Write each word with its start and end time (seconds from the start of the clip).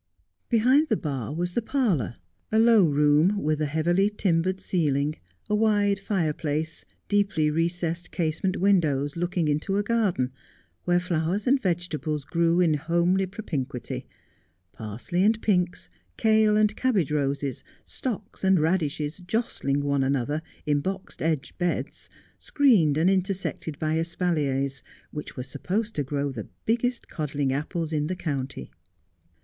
Behind 0.49 0.87
the 0.87 0.97
bar 0.97 1.31
was 1.31 1.53
the 1.53 1.61
parlour, 1.61 2.15
a 2.51 2.57
low 2.57 2.85
room 2.85 3.37
with 3.37 3.61
a 3.61 3.67
heavily 3.67 4.05
'At 4.07 4.17
the 4.17 4.17
Sugar 4.23 4.33
Loaves' 4.33 4.33
79 4.33 4.33
limbered 4.33 4.59
ceiling, 4.99 5.15
a 5.47 5.55
wide 5.55 5.99
fire 5.99 6.33
place, 6.33 6.85
deeply 7.07 7.51
recessed 7.51 8.09
casement 8.09 8.57
windows 8.57 9.15
looking 9.15 9.47
into 9.47 9.77
a 9.77 9.83
garden 9.83 10.31
where 10.85 10.99
flowers 10.99 11.45
and 11.45 11.61
vegetables 11.61 12.25
grew 12.25 12.59
in 12.59 12.73
homely 12.73 13.27
propinquity, 13.27 14.07
parsley 14.71 15.23
and 15.23 15.39
pinks, 15.39 15.87
kail 16.17 16.57
and 16.57 16.75
cabbage 16.75 17.11
roses, 17.11 17.63
stocks 17.85 18.43
and 18.43 18.59
radishes 18.59 19.17
jostling 19.19 19.81
one 19.81 20.03
another, 20.03 20.41
in 20.65 20.79
box 20.79 21.15
edged 21.19 21.55
beds, 21.59 22.09
screened 22.39 22.97
and 22.97 23.07
intersected 23.07 23.77
by 23.77 23.99
espaliers 23.99 24.81
which 25.11 25.37
were 25.37 25.43
supposed 25.43 25.93
to 25.93 26.03
grow 26.03 26.31
the 26.31 26.47
biggest 26.65 27.07
codling 27.07 27.53
apples 27.53 27.93
in 27.93 28.07
the 28.07 28.15
county. 28.15 28.71